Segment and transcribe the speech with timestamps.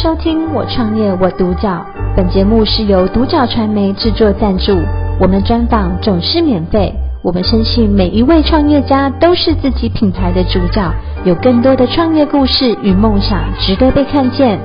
[0.00, 1.84] 收听我创业我独角，
[2.16, 4.78] 本节目是由独角传媒制作赞助，
[5.20, 6.94] 我们专访总是免费。
[7.20, 10.88] 我们深信每一位创业家都是自己品牌的主角，
[11.24, 14.60] 有更多的创业故事与梦想值得被看见。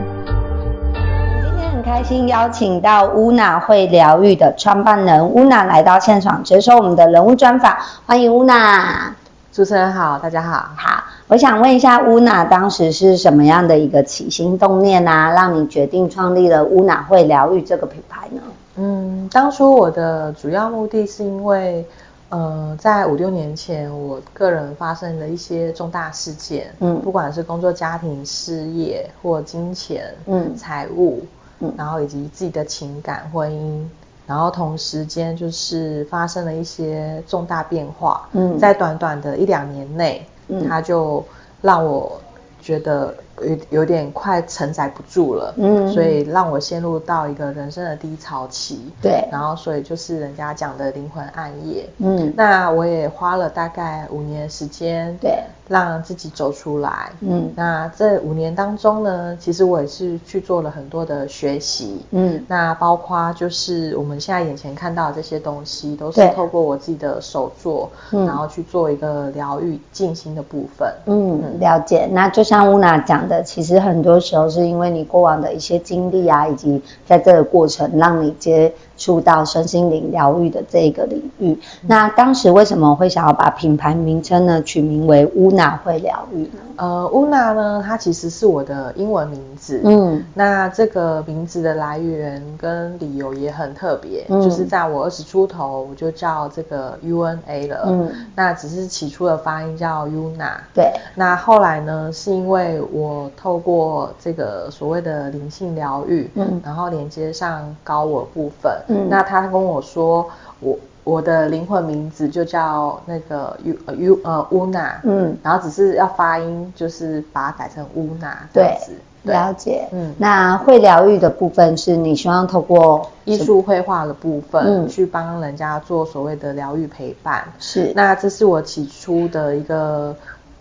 [0.94, 7.76] 今天很开心邀请到乌娜会疗愈的创办人乌娜来到现场接受我们的人物专访，
[8.06, 9.16] 欢迎乌娜。
[9.52, 10.70] 主持人好，大家好。
[10.76, 18.42] 好，我想问一下乌娜，当时是什么样的一个起心动念啊，让你决定创立了乌娜会疗愈这个品牌呢？
[18.76, 21.86] 嗯，当初我的主要目的是因为，
[22.30, 31.26] 呃，在五六年前，我个人发生了一些重大事件，嗯，不管是工作、家庭、事业或金钱，嗯，财务，
[31.62, 33.84] 嗯，然后以及自己的情感、婚姻。
[34.26, 41.24] 然后同时间就是发生了一些重大变化，嗯，在短短的一两年内，嗯，它就
[41.62, 42.20] 让我
[42.62, 55.44] 觉得有有点快承载不住了，嗯，所以让我陷入到一个人生的低潮期，对，然后所以就是人家讲的灵魂暗夜，嗯，那我也花了大概五年时间，对。
[55.68, 57.12] 让自己走出来。
[57.22, 62.02] 嗯，那这五年当中呢，其实我也是去做了很多的学习。
[62.12, 70.92] 嗯，那包括就是我们现在眼前看到的这些东西，都是透过我自己的手作，然后去做一个疗愈、静心的部分。
[71.06, 72.08] 嗯，了解。
[72.12, 81.58] 那就像乌娜讲的，其实很多时候是因为你过往的一些经历啊，以及在这个过程让你接触到身心灵疗愈的这个领域。
[81.88, 86.50] 那当时为什么会想要把品牌名称呢取名为乌娜会疗愈？
[86.76, 89.82] 呃，乌娜呢，它其实是我的英文名字。
[89.86, 97.84] 嗯，那这个名字的来源跟理由也很特别，嗯、就是在我二十出头，我就叫这个 UNA 了。
[97.88, 100.56] 嗯，那只是起初的发音叫 Una。
[100.74, 108.72] 对，那后来呢，是因为我透过这个所谓的灵性疗愈，嗯，然后连接上高我部分。
[108.88, 110.28] 嗯，那他跟我说
[110.60, 110.78] 我。
[111.04, 118.94] 我的灵魂名字就叫那个 U 呃 U 呃乌娜，嗯，然后只是要发音，就是把它改成乌娜这样子。
[119.24, 119.88] 对，了解。
[119.92, 127.44] 嗯，那会疗愈的部分是你希望透过艺术绘画的部分，嗯，去帮人家做所谓的疗愈陪伴。
[127.60, 130.16] 是，那这是我起初的一个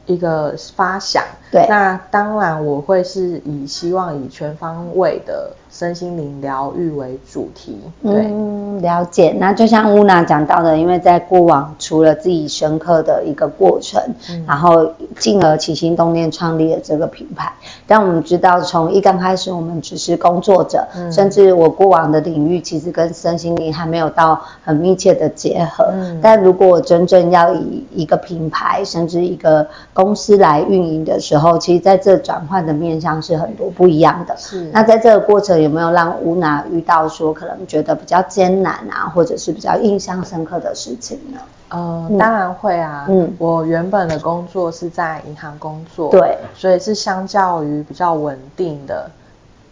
[0.06, 1.22] 一个发想。
[1.52, 5.50] 对，那当然我会是以希望以全方位的。
[5.82, 9.34] 身心灵疗愈为主题，对，嗯，了解。
[9.36, 14.00] 那就像乌娜讲到的，因为在过往除了自己深刻的一个过程，
[14.30, 14.88] 嗯、然后
[15.18, 17.52] 进而起心动念创立了这个品牌。
[17.84, 25.86] 但我们知道，从一刚开始，我们只是工作者，嗯、甚至我过往的领域其实跟身心灵还没有到很密切的结合。
[25.94, 34.36] 嗯、但如果我真正要以一个品牌，甚至一个公司来运营的时候，其实在这转换的面向是很多不一样的。
[34.36, 34.70] 是。
[34.72, 35.60] 那在这个过程。
[35.62, 41.38] 有没有让乌娜遇到说可能觉得比较艰难啊，或者是比较印象深刻的事情呢？
[41.70, 43.06] 呃，当然会啊。
[43.08, 49.10] 嗯，我原本的工作是在银行工作，对，所以是相较于比较稳定的。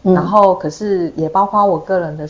[0.02, 2.26] 嗯，然后可是也包括我个人的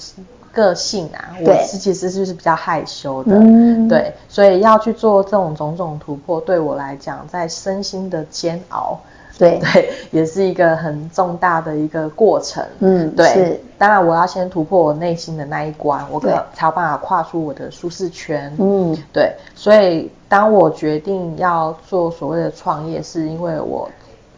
[0.50, 8.98] 个性啊，我是其实就是比较害羞的，嗯，对，所以要去做这种种种突破，对我来讲，在身心的煎熬。
[9.41, 12.65] 对 对，也是一个很重大的一个过程。
[12.81, 13.27] 嗯，对。
[13.28, 13.61] 是。
[13.78, 18.55] 当然，我要先突破我内心的那一关，我可能才有办法跨出我的舒适圈。
[18.59, 19.34] 嗯，对。
[19.55, 23.91] 所以，当我决定要做所谓的创业，是因为我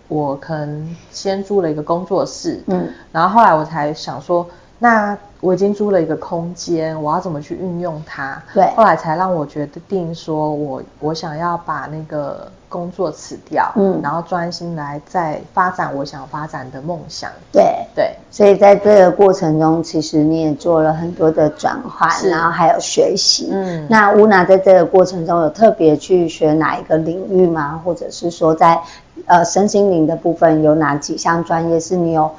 [0.07, 2.63] 我可能先租了一个工作室。
[2.69, 2.89] 嗯。
[3.11, 4.47] 然后后来我才想说，
[4.83, 8.43] 那我已经租了一个空间，我要怎么去运用它？
[8.53, 8.69] 对。
[8.77, 12.51] 后来才让我决定说我我想要把那个。
[12.73, 17.31] 工作辞掉，嗯，然后专心来再发展我想发展的梦想。
[17.53, 17.63] 对
[17.95, 23.51] 对，对所以在这个过程中，其实你也做了很多的转换，然后还有学习。
[23.53, 27.79] 嗯，那乌娜在这个过程中有特别去学哪一个领域吗？
[27.85, 28.81] 或者是说在
[29.27, 32.31] 呃身心灵的部分有哪几项专业是你有？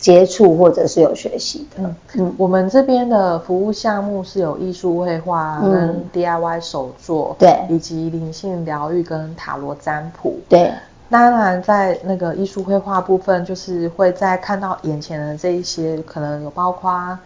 [0.00, 10.72] 接触或者是有学习的，嗯，嗯，我们这边的服务项目是有艺术绘画跟 DIY 手作，对，以及灵性疗愈跟塔罗占卜，对。
[11.10, 17.18] 当然，在那个艺术绘画部分，就是会在看到眼前的这一些，可能有包括。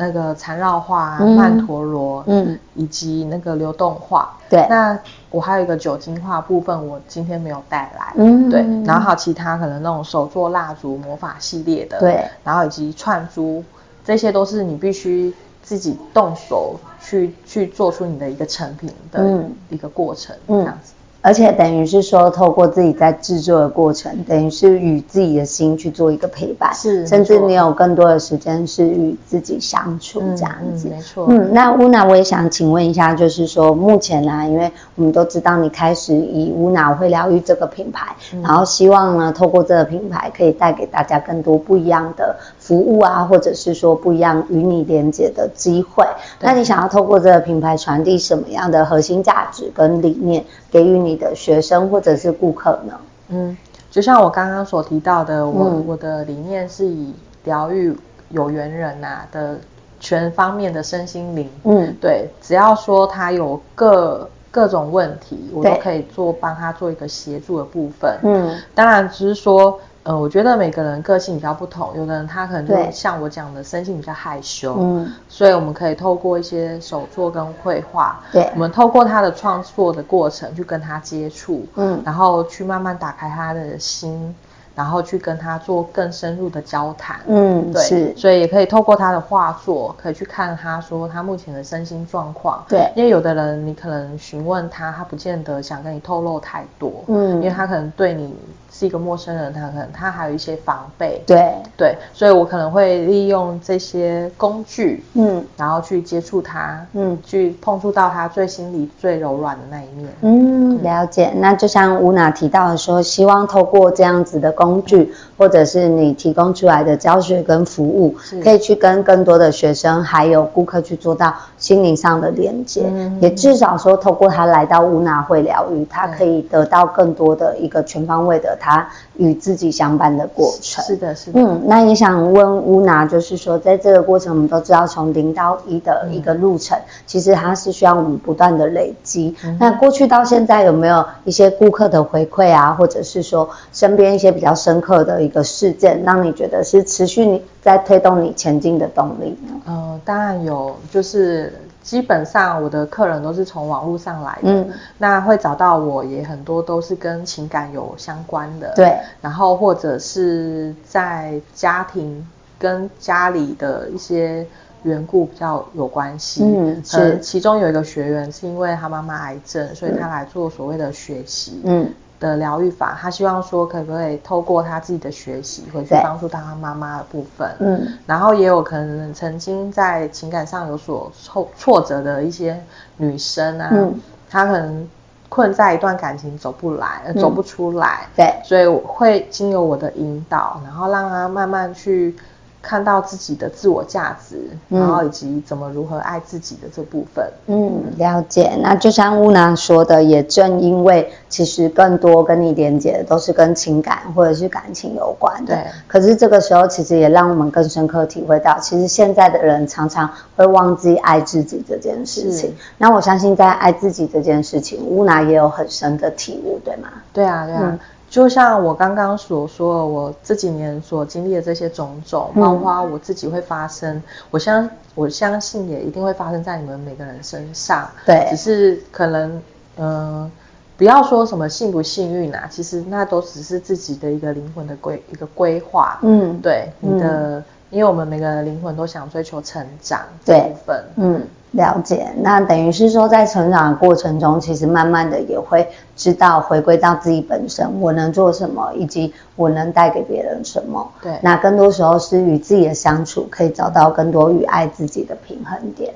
[0.00, 4.66] 那个缠绕画、嗯、曼陀罗，嗯，以及那个流动画，对。
[4.70, 4.98] 那
[5.30, 8.60] 我还有一个酒精画部分，我今天没有带来，嗯，对。
[8.86, 12.24] 然后还有其他可能那种手做蜡烛、魔法系列的，对。
[12.42, 13.62] 然后以及串珠，
[14.02, 15.32] 这些都是你必须
[15.62, 20.94] 自己动手去去做出你的一个成品的一个过程，嗯，这样子。
[21.22, 30.88] 而且等于是说，透过自己在制作的过程，等于是与自己的心去做一个陪伴，是，甚至你有更多的时间是与自己相处这样子。
[30.88, 31.26] 嗯嗯、没错。
[31.28, 42.34] 嗯，那乌娜，我也想请问一下，就是说目前呢、啊，因为我们都知道你开始以乌娜会疗愈这个品牌，嗯、然后希望呢，透过这个品牌可以带给大家更多不一样的
[42.70, 46.06] 服务啊，或者是说不一样与你连接的机会。
[46.38, 52.94] 那你想要透过这个品牌传递什么样的核心价值跟理念给予你的学生或者是顾客呢？
[53.30, 53.56] 嗯，
[53.90, 57.12] 就像我刚刚所提到的，我、嗯、我的理念是以
[57.42, 57.92] 疗愈
[58.28, 59.58] 有缘人啊的
[59.98, 61.50] 全方面的身心灵。
[61.64, 68.16] 嗯，对，只要说他有各各种问题，我都可以做帮他做一个协助的部分。
[68.22, 69.76] 嗯，当然只是说。
[70.10, 84.34] 呃，我觉得每个人个性比较不同，有的人他可能就像我讲的，身心比较害羞，嗯，所以我们可以透过一些手作跟绘画，对，我们透过他的创作的过程去跟他接触，嗯，然后去慢慢打开他的心。
[84.72, 98.34] 然后去跟他做更深入的交谈，嗯，对，是，所以也可以透过他的画作，可以去看他说他目前的身心状况，对，因为有的人你可能询问他，他不见得想跟你透露太多，嗯，因为他可能对你
[98.80, 111.32] 是一个陌生人，他可能他还有一些防备，对，对，所以我可能会利用这些工具，嗯，然后去接触他，嗯，去碰触到他最心里最柔软的那一面，嗯，了解。
[111.36, 114.54] 那就像乌娜提到的说，希望透过这样子的。
[114.60, 128.69] 工具，或者是你提供出来的教学跟服务，可以去跟更多的学生还有顾客去做到心灵上的连接，嗯、也至少说透过他来到乌娜会疗愈，他可以得到更多的一个全方位的他
[129.16, 130.84] 与自己相伴的过程。
[130.84, 131.40] 是的，是的。
[131.40, 139.34] 嗯，那也想问乌娜，就是说在这个过程，我们都知道从零到一的一个路程，嗯、其实它是需要我们不断的累积。
[139.44, 149.60] 嗯、那过去到现在有没有一些顾客的回馈啊，或者是说身边一些比较深刻的一个事件，让你觉得是持续你在推动你前进的动力呢？
[149.66, 151.52] 呃，当然有，就是
[151.82, 154.68] 基本上我的客人都是从网络上来的，嗯，
[154.98, 162.26] 那会找到我也很多都是跟情感有相关的，对，然后或者是在家庭
[162.58, 164.46] 跟家里的一些
[164.82, 171.90] 缘故比较有关系，嗯，是，其中有一个学员是因为他妈妈癌症，所以他来做所谓的学习，嗯。
[172.20, 177.50] 的疗愈法，他希望说可不可以透过他自己的学习，回去帮助到他妈妈的部分。
[177.58, 182.62] 嗯，然后也有可能曾经在情感上有所挫挫折的一些
[182.98, 184.86] 女生啊，嗯，她可能
[185.28, 188.06] 困在一段感情走不来，嗯，走不出来。
[188.14, 192.14] 对，所以我会经由我的引导，然后让她慢慢去。
[192.62, 194.36] 看到自己的自我价值，
[194.68, 197.24] 然后以及怎么如何爱自己的这部分。
[197.46, 198.52] 嗯，了解。
[198.62, 205.54] 那就像乌娜说的，也正因为其实更多跟你连接的都是跟情感或者是感情有关的。
[205.54, 205.64] 对。
[205.88, 212.54] 可是这个时候，其实也让我们更深刻体会到，其实现在的人常常会忘记爱自己这件事情。
[212.76, 216.88] 那我相信，在爱自己这件事情，乌娜也有很深的体悟，对吗？
[217.12, 217.60] 对啊，对啊。
[217.64, 217.78] 嗯
[218.10, 224.02] 就像我刚刚所说的，我这几年所经历的这些种种，包括我自己会发生，嗯、
[224.32, 227.88] 我相我相信也一定会发生在你们每个人身上。
[228.04, 229.30] 对，只是可能，
[229.76, 230.30] 嗯、呃，
[230.76, 235.96] 不要说什么幸不幸运啊，其实那都只是自己的一个灵魂的规一个规划。
[236.02, 240.84] 嗯，对，你的，嗯、因为我们每个人灵魂都想追求成长这部分。
[240.96, 241.22] 嗯。
[241.52, 250.88] 了解，那等于是说，在成长的过程中，其实慢慢的也会知道回归到自己本身，我能做什么，以及我能带给别人什么。
[251.02, 255.92] 对，那更多时候是与自己的相处，可以找到更多与爱自己的平衡点。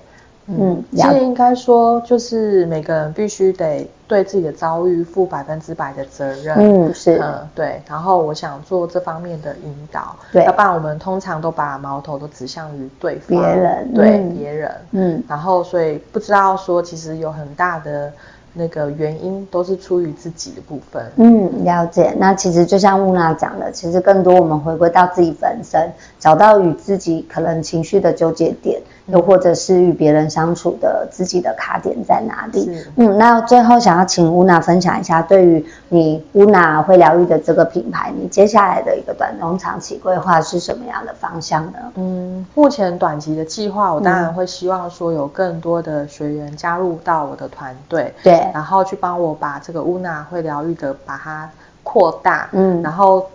[0.47, 6.55] 嗯，其实应该说，就是每个人必须得对自己的遭遇负百分之百的责任。
[6.59, 7.81] 嗯，是，嗯，对。
[7.89, 15.25] 然后我想做这方面的引导，对，要不然我们通常都把矛头都指向于对方，别人，对，嗯，别人，嗯。
[15.27, 18.13] 然后所以不知道说，其实有很大的
[18.53, 21.03] 那个原因都是出于自己的部分。
[21.17, 22.15] 嗯，了解。
[22.19, 28.79] 那其实就像木娜讲的，其实更多我们回归到自己本身，找到与自己可能情绪的纠结点。
[29.07, 32.71] 又或者是与别人相处的自己的卡点在哪里？
[32.97, 41.79] 嗯，那最后想要请乌娜分享一下，对于你乌娜会疗愈的这个品牌，你接下来的一个短中长期规划是什么样的方向呢？
[41.97, 51.51] 嗯，目前短期的计划，我当然会希望说有更多的学员加入到我的团队，对、嗯，然后去帮我把这个乌娜会疗愈的把它
[51.83, 53.27] 扩大，嗯，然后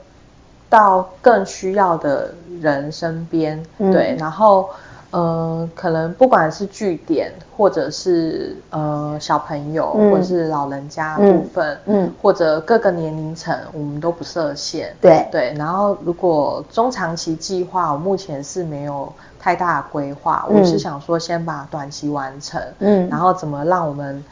[0.67, 4.67] 到更需要的人身边，嗯、对，然后。
[5.11, 14.95] 呃，可能不管是据点，或者是呃小朋友，嗯、或者是老人家部分，嗯，嗯或者各个年龄层，我们都不设限。
[15.01, 15.53] 对对。
[15.57, 24.23] 然后，如果中长期计划，我目前是没有太大的规划，嗯、我是想说先把短期完成，嗯，然后怎么让我们。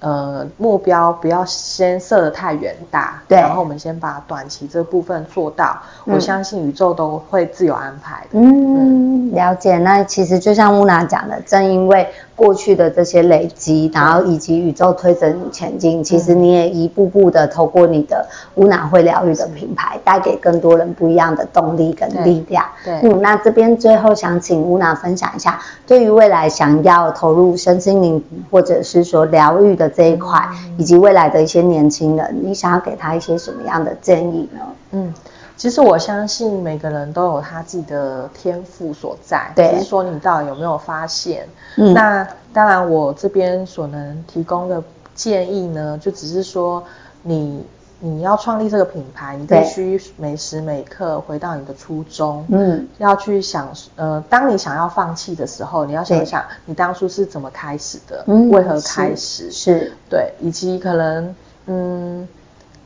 [0.00, 8.38] 呃，目标不要先设的太远大，对，然后我们先把短期这部分做到，嗯、我相信宇宙都会自有安排的。
[8.38, 9.76] 嗯，嗯了解。
[9.78, 12.08] 那其实就像乌娜讲的，正因为
[12.40, 22.64] 过去的这些累积，然后以及宇宙推着你前进，其实你也一步步的透过你的乌娜会疗愈的品牌，带给更多人不一样的动力跟力量。
[22.82, 29.90] 对，对嗯，那这边最后想请乌娜分享一下，对于未来想要投入身心灵或者是说疗愈的。
[29.90, 30.40] 这一块，
[30.78, 34.60] 以及未来的一些年轻人，你想要给他一些什么样的建议呢？
[34.92, 35.12] 嗯，
[35.60, 41.46] 其实我相信每个人都有他自己的天赋所在，对，只是说你到底有没有发现？
[41.76, 44.82] 嗯，那当然，我这边所能提供的
[45.14, 46.82] 建议呢，就只是说
[47.22, 47.62] 你。
[48.02, 52.42] 你要创立这个品牌，你必须每时每刻回到你的初衷。
[52.48, 59.50] 嗯，要去想，呃，当你想要放弃的时候，你要想想你当初是怎么开始的，嗯，为何开始？
[59.50, 61.34] 是，是对，以及可能，
[61.66, 62.26] 嗯，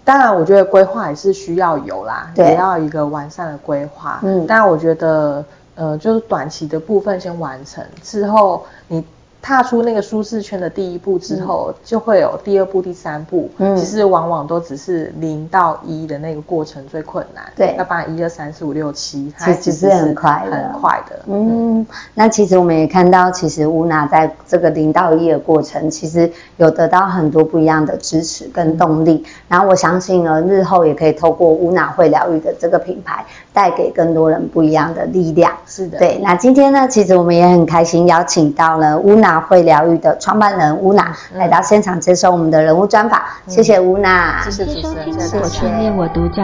[0.04, 4.20] 当然，我觉得规划也是需要有啦，对，也要一个完善的规划。
[4.22, 5.44] 嗯，但，我觉得，
[5.74, 9.04] 呃，就是短期的部分先完成之后，你。
[9.44, 13.50] 踏出那个舒适圈的第一步之后，嗯、就会有第二步、第三步。
[13.58, 17.44] 嗯，其实往往都只是零到一的那个过程最困难。
[17.54, 21.20] 对，要不然一二三四五六七，其实是很快的，很快的。
[21.26, 29.22] 嗯，嗯，那其实我们也看到，其实乌娜在这个零到一的过程，其实有得到很多不一样的支持跟动力。
[29.26, 33.22] 嗯、然后我相信呢，日后也可以透过乌娜会疗愈的这个品牌，
[33.52, 35.52] 带给更多人不一样的力量。
[35.66, 36.18] 是的，对。
[36.22, 39.33] 那今天呢，其实我们也很开心邀请到了乌娜。
[39.40, 44.40] 会疗愈的创办人乌娜来到现场接受我们的人物专访，谢谢乌娜。
[44.42, 46.42] 谢谢收听《我创业我独角》，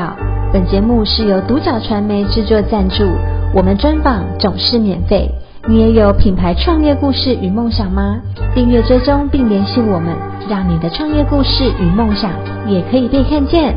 [0.52, 3.04] 本节目是由独角传媒制作赞助，
[3.54, 5.30] 我们专访总是免费。
[5.68, 8.16] 你也有品牌创业故事与梦想吗？
[8.54, 10.16] 订阅追踪并联系我们，
[10.48, 12.30] 让你的创业故事与梦想
[12.66, 13.74] 也可以被看见。